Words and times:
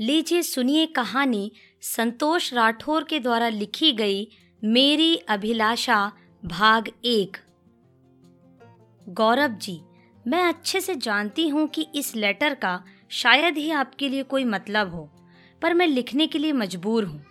लीजिए 0.00 0.42
सुनिए 0.42 0.86
कहानी 0.86 1.52
संतोष 1.80 2.54
राठौर 2.54 3.04
के 3.04 3.20
द्वारा 3.20 3.48
लिखी 3.48 3.92
गई 3.92 4.28
मेरी 4.64 5.16
अभिलाषा, 5.16 6.12
भाग 6.44 6.88
एक। 7.04 7.36
गौरव 9.08 9.48
जी, 9.48 9.80
मैं 10.26 10.42
अच्छे 10.44 10.80
से 10.80 10.94
जानती 10.94 11.48
हूँ 11.48 11.68
कि 11.68 11.86
इस 11.94 12.16
लेटर 12.16 12.54
का 12.54 12.84
शायद 13.10 13.56
ही 13.56 13.70
आपके 13.70 14.08
लिए 14.08 14.22
कोई 14.22 14.44
मतलब 14.44 14.94
हो, 14.94 15.10
पर 15.62 15.74
मैं 15.74 15.86
लिखने 15.86 16.26
के 16.26 16.38
लिए 16.38 16.52
मजबूर 16.52 17.04
हूँ। 17.04 17.24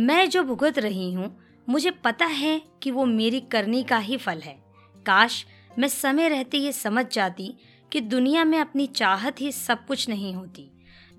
मैं 0.00 0.30
जो 0.30 0.42
भुगत 0.42 0.78
रही 0.78 1.12
हूँ, 1.12 1.36
मुझे 1.68 1.90
पता 1.90 2.26
है 2.26 2.62
कि 2.82 2.90
वो 2.90 3.04
मेरी 3.04 3.40
करनी 3.40 3.82
का 3.82 3.98
ही 3.98 4.16
फल 4.16 4.38
है। 4.38 4.58
काश 5.06 5.46
मैं 5.78 5.88
समय 5.88 6.28
रहते 6.28 6.58
ये 6.58 6.72
समझ 6.72 7.06
जाती 7.12 7.54
कि 7.92 8.00
दुनिया 8.00 8.44
में 8.44 8.58
अपनी 8.58 8.86
चाहत 8.86 9.40
ही 9.40 9.52
सब 9.52 9.86
कुछ 9.86 10.08
नहीं 10.08 10.34
होती। 10.34 10.70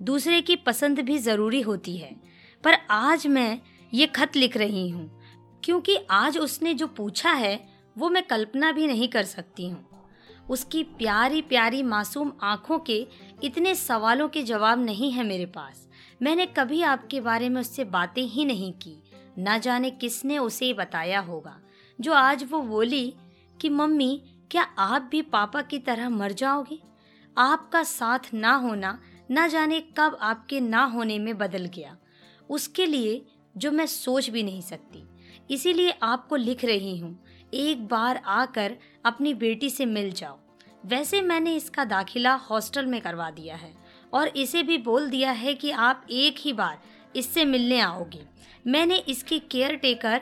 दूसरे 0.02 0.40
की 0.40 0.56
पसंद 0.56 1.00
भी 1.00 1.18
ज़रूरी 1.18 1.60
होती 1.60 1.96
है। 1.96 2.16
पर 2.64 2.74
आज 2.90 3.26
मैं 3.26 3.60
ये 3.94 4.06
खत 4.06 4.36
लिख 4.36 4.56
रही 4.56 4.88
हूँ, 4.88 5.20
क्योंकि 5.64 5.96
आज 6.10 6.38
उसने 6.38 6.74
जो 6.74 6.86
पूछा 6.86 7.32
है, 7.32 7.68
वो 7.98 8.08
मैं 8.10 8.22
कल्पना 8.22 8.72
भी 8.72 8.86
नहीं 8.86 9.08
कर 9.08 9.24
सकती 9.24 9.68
हूँ। 9.68 9.88
उसकी 10.50 10.82
प्यारी 10.82 11.42
प्यारी 11.42 11.82
मासूम 11.82 12.32
आँखों 12.42 12.78
के 12.78 13.06
इतने 13.42 13.74
सवालों 13.74 14.28
के 14.28 14.42
जवाब 14.42 14.84
नहीं 14.84 15.10
है 15.12 15.24
मेरे 15.24 15.46
पास। 15.46 15.88
मैंने 16.22 16.46
कभी 16.46 16.82
आपके 16.82 17.20
बारे 17.20 17.48
में 17.48 17.60
उससे 17.60 17.84
बातें 17.84 18.22
ही 18.22 18.44
नहीं 18.44 18.72
की। 18.72 19.02
न 19.38 19.58
जाने 19.58 19.90
किसने 19.90 20.38
उसे 20.38 20.72
बताया 20.72 21.20
होगा। 21.20 21.58
जो 22.00 22.12
आज 22.12 22.44
वो 22.50 22.60
बोली 22.60 23.14
कि, 23.60 23.68
मम्मी, 23.68 24.22
क्या 24.50 24.62
आप 24.62 25.02
भी 25.02 25.22
पापा 25.22 25.62
की 25.62 25.78
तरह 25.78 26.08
मर 26.08 26.32
जाओगे? 26.32 26.78
आपका 27.38 27.82
साथ 27.82 28.18
ना 28.34 28.54
होना 28.54 28.98
न 29.30 29.48
जाने 29.48 29.80
कब 29.98 30.18
आपके 30.20 30.60
ना 30.60 30.84
होने 30.84 31.18
में 31.18 31.38
बदल 31.38 31.64
गया। 31.64 31.96
उसके 32.50 32.86
लिए 32.86 33.24
जो 33.56 33.70
मैं 33.70 33.86
सोच 33.86 34.30
भी 34.30 34.42
नहीं 34.42 34.60
सकती। 34.60 35.04
इसीलिए 35.50 35.90
आपको 36.02 36.36
लिख 36.36 36.64
रही 36.64 36.98
हूँ, 36.98 37.24
एक 37.54 37.86
बार 37.86 38.22
आकर 38.26 38.76
अपनी 39.04 39.34
बेटी 39.34 39.70
से 39.70 39.86
मिल 39.86 40.12
जाओ। 40.12 40.38
वैसे 40.86 41.20
मैंने 41.22 41.56
इसका 41.56 41.84
दाखिला 41.84 42.34
हॉस्टल 42.34 42.86
में 42.86 43.00
करवा 43.00 43.30
दिया 43.30 43.56
है 43.56 43.74
और 44.12 44.28
इसे 44.28 44.62
भी 44.62 44.78
बोल 44.78 45.10
दिया 45.10 45.30
है 45.30 45.54
कि 45.54 45.70
आप 45.70 46.06
एक 46.10 46.36
ही 46.38 46.52
बार 46.52 46.78
इससे 47.16 47.44
मिलने 47.44 47.80
आओगे। 47.80 48.24
मैंने 48.66 48.96
इसकी 48.96 49.38
केयर 49.38 49.76
टेकर 49.76 50.20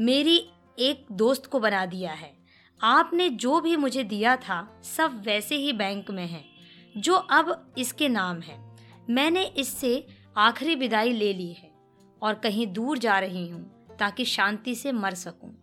मेरी 0.00 0.36
एक 0.78 1.06
दोस्त 1.12 1.46
को 1.46 1.60
बना 1.60 1.86
दिया 1.86 2.12
है। 2.12 2.32
आपने 2.80 3.28
जो 3.28 3.60
भी 3.60 3.76
मुझे 3.76 4.04
दिया 4.04 4.36
था, 4.36 4.80
सब 4.84 5.22
वैसे 5.24 5.56
ही 5.56 5.72
बैंक 5.72 6.10
में 6.10 6.26
है। 6.26 6.53
जो 6.96 7.14
अब 7.14 7.74
इसके 7.78 8.08
नाम 8.08 8.40
है। 8.40 8.58
मैंने 9.10 9.44
इससे 9.44 10.06
आखिरी 10.36 10.74
विदाई 10.74 11.12
ले 11.12 11.32
ली 11.32 11.52
है 11.52 11.70
और 12.22 12.34
कहीं 12.34 12.66
दूर 12.66 12.98
जा 12.98 13.18
रही 13.18 13.48
हूँ 13.48 13.96
ताकि 13.98 14.24
शांति 14.24 14.74
से 14.74 14.92
मर 14.92 15.14
सकूँ। 15.14 15.54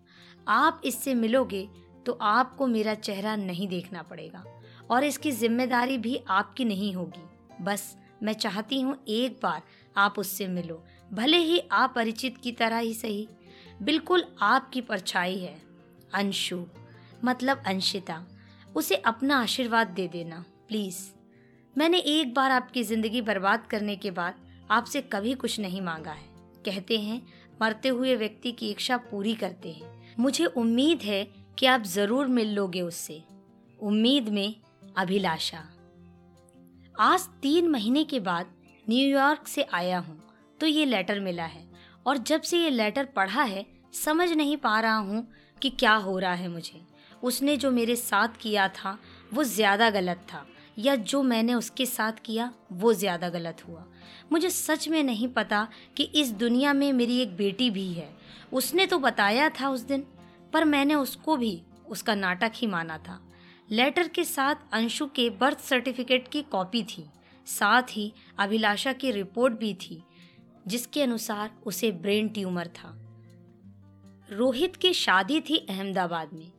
आप 0.48 0.82
इससे 0.86 1.14
मिलोगे 1.16 1.68
तो 2.06 2.18
आपको 2.22 2.68
मेरा 2.68 2.94
चेहरा 2.96 3.36
नहीं 3.36 3.68
देखना 3.68 4.02
पड़ेगा 4.02 4.44
और 4.92 5.04
इसकी 5.04 5.32
ज़िम्मेदारी 5.32 5.98
भी 5.98 6.20
आपकी 6.30 6.66
नहीं 6.66 6.94
होगी। 6.96 7.64
बस 7.64 7.96
मैं 8.24 8.34
चाहती 8.34 8.80
हूँ 8.82 8.98
एक 9.10 9.40
बार 9.44 9.62
आप 9.96 10.20
उससे 10.20 10.48
मिलो, 10.48 10.84
भले 11.12 11.38
ही 11.38 11.60
आप 11.72 11.94
परिचित 11.96 12.38
की 12.38 12.52
तरह 12.52 12.78
ही 12.78 12.94
सही। 12.94 13.28
बिल्कुल 13.82 14.24
आपकी 14.42 14.82
परछाई 14.82 15.38
है, 15.38 15.56
अंशु 16.14 16.64
मतलब 17.26 17.64
अंशिता। 17.68 18.24
उसे 18.76 18.96
अपना 18.96 19.42
आशीर्वाद 19.42 19.88
दे 19.90 20.08
देना, 20.08 20.44
प्लीज़। 20.68 21.00
मैंने 21.76 21.98
एक 22.00 22.34
बार 22.34 22.52
आपकी 22.52 22.84
ज़िंदगी 22.84 23.22
बर्बाद 23.22 23.66
करने 23.70 23.96
के 23.96 24.12
बाद 24.12 24.36
आपसे 24.72 25.02
कभी 25.04 25.34
कुछ 25.34 25.60
नहीं 25.60 25.82
मांगा 25.82 26.12
है। 26.12 26.26
कहते 26.66 26.98
हैं, 26.98 27.22
मरते 27.62 27.90
हुए 27.90 28.16
व्यक्ति 28.16 28.52
की 28.52 28.70
इच्छा 28.72 28.98
पूरी 29.02 29.34
करते 29.36 29.72
हैं। 29.72 30.16
मुझे 30.20 30.46
उम्मीद 30.46 31.02
है 31.02 31.24
कि 31.58 31.66
आप 31.66 31.84
ज़रूर 31.84 32.28
मिल 32.30 32.54
लोगे 32.56 32.82
उससे। 32.82 33.22
उम्मीद 33.80 34.30
में 34.30 34.56
अभिलाषा। 34.98 35.64
आज 36.96 37.28
तीन 37.42 37.70
महीने 37.70 38.04
के 38.04 38.20
बाद 38.20 38.54
न्यूयॉर्क 38.86 39.48
से 39.48 39.66
आया 39.74 40.00
हूँ 40.00 40.22
तो 40.60 40.68
ये 40.68 40.86
लेटर 40.86 41.20
मिला 41.20 41.46
है। 41.46 41.70
और 42.06 42.18
जब 42.20 42.42
से 42.42 42.58
ये 42.58 42.70
लेटर 42.70 43.06
पढ़ा 43.16 43.44
है, 43.44 43.66
समझ 43.96 44.32
नहीं 44.32 44.58
पा 44.58 44.80
रहा 44.80 44.96
हूँ 44.96 45.28
कि 45.62 45.70
क्या 45.72 45.94
हो 45.96 46.18
रहा 46.20 46.34
है 46.34 46.48
मुझे। 46.50 46.82
उसने 47.24 47.58
जो 47.58 47.72
मेरे 47.72 47.96
साथ 47.98 48.38
किया 48.42 48.68
था, 48.70 48.98
वो 49.34 49.44
ज़्यादा 49.46 49.90
गलत 49.90 50.26
था। 50.34 50.46
या 50.80 50.96
जो 50.96 51.22
मैंने 51.24 51.54
उसके 51.54 51.86
साथ 51.86 52.20
किया, 52.26 52.52
वो 52.72 52.94
ज़्यादा 52.94 53.30
गलत 53.30 53.64
हुआ। 53.68 53.86
मुझे 54.32 54.50
सच 54.50 54.88
में 54.88 55.04
नहीं 55.04 55.28
पता 55.28 55.68
कि 55.98 56.04
इस 56.04 56.32
दुनिया 56.32 56.74
में 56.74 56.92
मेरी 56.94 57.18
एक 57.20 57.36
बेटी 57.38 57.70
भी 57.70 57.92
है। 57.94 58.10
उसने 58.54 58.86
तो 58.86 59.00
बताया 59.00 59.50
था 59.50 59.70
उस 59.70 59.82
दिन, 59.82 60.06
पर 60.54 60.66
मैंने 60.66 60.96
उसको 60.96 61.38
भी, 61.38 61.62
उसका 61.88 62.16
नाटक 62.16 62.52
ही 62.56 62.68
माना 62.68 62.98
था। 62.98 63.20
लेटर 63.72 64.08
के 64.08 64.24
साथ 64.24 64.56
अंशु 64.74 65.06
के 65.06 65.30
बर्थ 65.30 65.60
सर्टिफिकेट 65.60 66.28
की 66.28 66.42
कॉपी 66.42 66.84
थी। 66.84 67.06
साथ 67.48 67.84
ही 67.92 68.12
अभिलाषा 68.40 68.94
की 68.94 69.12
रिपोर्ट 69.12 69.54
भी 69.54 69.74
थी, 69.74 70.02
जिसके 70.68 71.02
अनुसार 71.02 71.52
उसे 71.66 71.92
ब्रेन 71.92 72.28
ट्यूमर 72.30 72.68
था। 72.68 72.98
रोहित 74.30 74.76
की 74.76 74.94
शादी 74.94 75.40
थी 75.42 75.58
अहमदाबाद 75.70 76.34
में, 76.34 76.52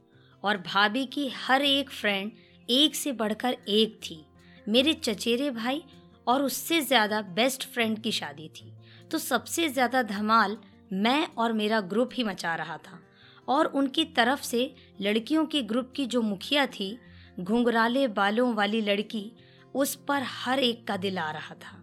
और 0.42 0.56
भाभी 0.56 1.04
की 1.06 1.28
हर 1.36 1.62
एक 1.62 1.90
फ्रेंड 1.90 2.30
एक 2.70 2.94
से 2.94 3.12
बढ़कर 3.12 3.56
एक 3.68 3.98
थी। 4.02 4.24
मेरे 4.66 4.92
चचेरे 4.94 5.50
भाई 5.50 5.82
और 6.26 6.42
उससे 6.42 6.80
ज़्यादा 6.80 7.20
बेस्ट 7.34 7.66
फ्रेंड 7.68 7.98
की 7.98 8.12
शादी 8.12 8.48
थी। 8.56 8.72
तो 9.10 9.18
सबसे 9.18 9.68
ज़्यादा 9.68 10.02
धमाल 10.02 10.56
मैं 10.92 11.26
और 11.34 11.52
मेरा 11.52 11.80
ग्रुप 11.80 12.10
ही 12.14 12.24
मचा 12.24 12.54
रहा 12.54 12.76
था। 12.76 13.00
और 13.48 13.66
उनकी 13.66 14.04
तरफ़ 14.06 14.42
से 14.42 14.74
लड़कियों 15.00 15.44
के 15.46 15.62
ग्रुप 15.62 15.92
की 15.96 16.06
जो 16.06 16.22
मुखिया 16.22 16.66
थी, 16.66 16.98
घुंघराले 17.40 18.06
बालों 18.08 18.52
वाली 18.54 18.80
लड़की, 18.80 19.30
उस 19.74 19.94
पर 20.08 20.22
हर 20.22 20.58
एक 20.58 20.86
का 20.86 20.96
दिल 20.96 21.18
आ 21.18 21.30
रहा 21.30 21.54
था। 21.54 21.78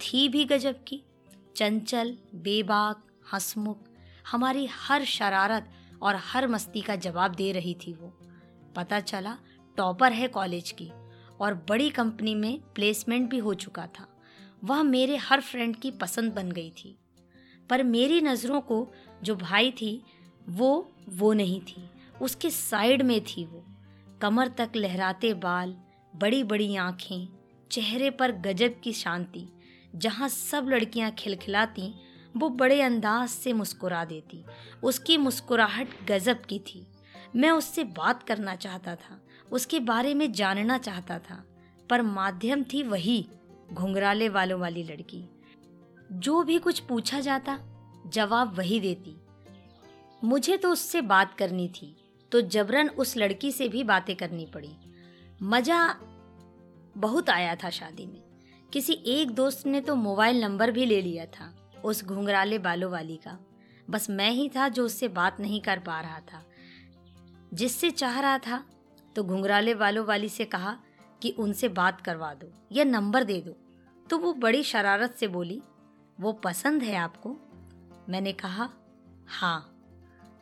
थी 0.00 0.28
भी 0.28 0.44
गजब 0.44 0.84
की। 0.88 1.02
चंचल, 1.56 2.16
बेबाक, 2.34 3.06
हंसमुख, 3.32 3.78
हमारी 4.30 4.68
हर 4.72 5.04
शरारत 5.04 5.70
और 6.02 6.16
हर 6.24 6.46
मस्ती 6.48 6.80
का 6.80 6.96
जवाब 6.96 7.34
दे 7.34 7.50
रही 7.52 7.74
थी 7.74 7.92
वो। 7.92 8.12
पता 8.76 9.00
चला 9.00 9.36
टॉपर 9.80 10.12
है 10.12 10.28
कॉलेज 10.28 10.70
की 10.70 10.90
और 11.40 11.54
बड़ी 11.54 11.90
कंपनी 11.90 12.34
में 12.34 12.60
प्लेसमेंट 12.74 13.30
भी 13.30 13.38
हो 13.38 13.54
चुका 13.54 13.86
था। 13.86 14.08
वह 14.64 14.82
मेरे 14.82 15.16
हर 15.16 15.40
फ्रेंड 15.40 15.76
की 15.76 15.90
पसंद 15.90 16.32
बन 16.32 16.52
गई 16.52 16.70
थी। 16.70 16.98
पर 17.70 17.82
मेरी 17.82 18.20
नज़रों 18.20 18.60
को 18.60 18.92
जो 19.22 19.36
भाई 19.36 19.70
थी, 19.70 20.02
वो 20.48 20.92
वो 21.08 21.32
नहीं 21.32 21.60
थी। 21.60 21.90
उसके 22.22 22.50
साइड 22.50 23.02
में 23.02 23.24
थी 23.24 23.44
वो। 23.44 23.64
कमर 24.20 24.48
तक 24.48 24.70
लहराते 24.76 25.34
बाल 25.34 25.76
बड़ी 26.16 26.44
बड़ी 26.44 26.76
आँखें, 26.76 27.28
चेहरे 27.70 28.10
पर 28.10 28.32
गजब 28.32 28.80
की 28.82 28.92
शांति, 28.92 29.48
जहाँ 29.94 30.28
सब 30.28 30.66
लड़कियाँ 30.68 31.10
खिलखिलाती, 31.10 31.94
वो 32.36 32.48
बड़े 32.48 32.82
अंदाज 32.82 33.28
से 33.28 33.52
मुस्कुरा 33.52 34.04
देती। 34.04 34.44
उसकी 34.82 35.16
मुस्कुराहट 35.16 35.88
गजब 36.08 36.40
की 36.40 36.58
थी। 36.58 36.86
मैं 37.36 37.50
उससे 37.50 37.84
बात 37.84 38.22
करना 38.22 38.54
चाहता 38.56 38.94
था, 38.94 39.20
उसके 39.52 39.80
बारे 39.80 40.14
में 40.14 40.30
जानना 40.32 40.78
चाहता 40.78 41.18
था, 41.18 41.44
पर 41.90 42.02
माध्यम 42.02 42.62
थी 42.64 42.82
वही 42.82 43.26
घुंघराले 43.72 44.28
वालों 44.28 44.60
वाली 44.60 44.82
लड़की। 44.82 45.24
जो 46.12 46.42
भी 46.42 46.58
कुछ 46.58 46.80
पूछा 46.80 47.20
जाता, 47.20 47.58
जवाब 48.06 48.56
वही 48.58 48.80
देती। 48.80 49.16
मुझे 50.22 50.56
तो 50.56 50.70
उससे 50.70 51.00
बात 51.02 51.34
करनी 51.34 51.68
थी 51.72 51.96
तो 52.32 52.40
जबरन 52.40 52.88
उस 52.88 53.16
लड़की 53.16 53.50
से 53.52 53.68
भी 53.68 53.84
बातें 53.84 54.14
करनी 54.16 54.46
पड़ी। 54.46 54.74
मज़ा 55.42 55.96
बहुत 56.96 57.30
आया 57.30 57.54
था 57.54 57.70
शादी 57.70 58.06
में। 58.06 58.20
किसी 58.72 58.92
एक 59.06 59.30
दोस्त 59.30 59.66
ने 59.66 59.80
तो 59.80 59.94
मोबाइल 59.94 60.40
नंबर 60.40 60.70
भी 60.70 60.84
ले 60.86 61.00
लिया 61.02 61.24
था, 61.26 61.54
उस 61.84 62.04
घुंघराले 62.04 62.58
बालों 62.58 62.90
वाली 62.90 63.16
का। 63.16 63.38
बस 63.90 64.08
मैं 64.10 64.30
ही 64.30 64.48
था 64.48 64.68
जो 64.68 64.84
उससे 64.84 65.08
बात 65.08 65.40
नहीं 65.40 65.60
कर 65.60 65.78
पा 65.78 66.00
रहा 66.00 66.18
था। 66.32 66.42
जिससे 67.52 67.90
चाह 67.90 68.20
रहा 68.20 68.38
था 68.38 68.64
तो 69.16 69.24
घुंघराले 69.24 69.74
वालों 69.74 70.04
वाली 70.06 70.28
से 70.28 70.44
कहा 70.44 70.76
कि 71.22 71.30
उनसे 71.30 71.68
बात 71.68 72.00
करवा 72.00 72.32
दो 72.34 72.52
या 72.72 72.84
नंबर 72.84 73.24
दे 73.24 73.40
दो। 73.40 73.56
तो 74.06 74.18
वो 74.18 74.32
बड़ी 74.32 74.62
शरारत 74.62 75.14
से 75.14 75.28
बोली, 75.28 75.60
वो 76.18 76.32
पसंद 76.32 76.82
है 76.82 76.96
आपको? 76.96 77.36
मैंने 78.08 78.32
कहा 78.32 78.68
हाँ। 79.28 79.76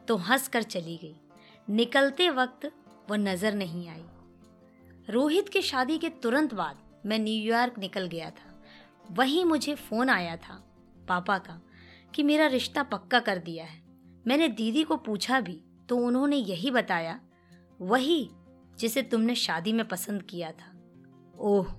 तो 0.08 0.16
हंस 0.16 0.48
कर 0.48 0.62
चली 0.62 0.96
गई। 0.96 1.16
निकलते 1.68 2.28
वक्त 2.30 2.66
वो 3.10 3.16
नज़र 3.16 3.54
नहीं 3.54 3.88
आई। 3.88 4.04
रोहित 5.10 5.48
की 5.48 5.62
शादी 5.62 5.98
के 5.98 6.08
तुरंत 6.08 6.54
बाद 6.54 6.78
मैं 7.06 7.18
न्यूयॉर्क 7.18 7.78
निकल 7.78 8.06
गया 8.06 8.30
था। 8.30 8.54
वहीं 9.10 9.44
मुझे 9.44 9.74
फ़ोन 9.74 10.10
आया 10.10 10.36
था 10.36 10.62
पापा 11.08 11.38
का 11.38 11.60
कि 12.14 12.22
मेरा 12.22 12.46
रिश्ता 12.46 12.82
पक्का 12.82 13.20
कर 13.20 13.38
दिया 13.38 13.64
है। 13.64 13.82
मैंने 14.26 14.48
दीदी 14.48 14.82
को 14.84 14.96
पूछा 14.96 15.40
भी 15.40 15.60
तो 15.88 15.96
उन्होंने 15.96 16.36
यही 16.36 16.70
बताया, 16.70 17.20
वही 17.80 18.30
जिसे 18.78 19.02
तुमने 19.02 19.34
शादी 19.34 19.72
में 19.72 19.86
पसंद 19.88 20.22
किया 20.22 20.50
था। 20.50 20.72
ओह 21.38 21.72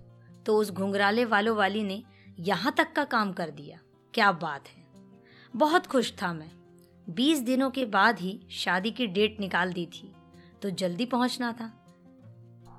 तो 0.46 0.58
उस 0.58 0.72
घुंघराले 0.72 1.26
वालों 1.26 1.56
वाली 1.58 1.84
ने 1.84 2.04
यहाँ 2.40 2.74
तक 2.78 2.94
का 2.94 3.04
काम 3.04 3.34
कर 3.34 3.50
दिया। 3.50 3.80
क्या 4.14 4.32
बात 4.32 4.68
है। 4.68 4.86
बहुत 5.56 5.88
खुश 5.88 6.14
था 6.22 6.34
मैं। 6.34 6.52
बीस 7.10 7.40
दिनों 7.40 7.70
के 7.70 7.86
बाद 7.86 8.20
ही 8.20 8.40
शादी 8.52 8.92
की 8.92 9.08
डेट 9.08 9.40
निकाल 9.40 9.74
दी 9.74 9.86
थी 9.86 10.12
तो 10.62 10.70
जल्दी 10.70 11.06
पहुँचना 11.06 11.52
था। 11.52 11.74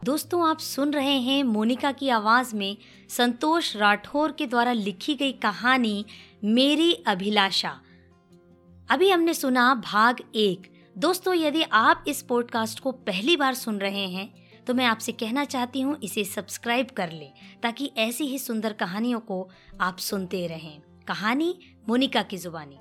दोस्तों, 0.05 0.49
आप 0.49 0.59
सुन 0.59 0.93
रहे 0.93 1.19
हैं 1.19 1.43
मोनिका 1.45 1.93
की 1.93 2.09
आवाज़ 2.09 2.55
में 2.57 2.77
संतोष 3.09 3.77
राठौर 3.77 4.33
के 4.33 4.47
द्वारा 4.47 4.73
लिखी 4.73 5.15
गई 5.15 5.33
कहानी 5.33 6.05
मेरी 6.45 6.93
अभिलाषा। 6.93 7.81
अभी 8.91 9.11
हमने 9.11 9.35
सुना 9.35 9.75
भाग 9.75 10.21
एक 10.35 10.80
दोस्तों, 11.01 11.35
यदि 11.35 11.63
आप 11.63 12.05
इस 12.09 12.21
पॉडकास्ट 12.23 12.81
को 12.81 12.91
पहली 12.93 13.37
बार 13.37 13.55
सुन 13.55 13.79
रहे 13.79 14.07
हैं 14.07 14.29
तो 14.67 14.75
मैं 14.75 14.85
आपसे 14.85 15.13
कहना 15.13 15.45
चाहती 15.45 15.81
हूँ, 15.81 15.97
इसे 16.03 16.25
सब्सक्राइब 16.25 16.91
कर 16.97 17.13
लें, 17.13 17.33
ताकि 17.63 17.91
ऐसी 17.97 18.25
ही 18.25 18.39
सुंदर 18.39 18.73
कहानियों 18.73 19.21
को 19.21 19.49
आप 19.81 19.99
सुनते 19.99 20.47
रहें। 20.47 20.81
कहानी 21.09 21.55
मोनिका 21.89 22.23
की 22.23 22.39
जुबानी। 22.39 22.79